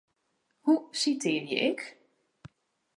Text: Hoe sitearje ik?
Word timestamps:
Hoe 0.65 0.83
sitearje 0.99 1.57
ik? 1.69 1.79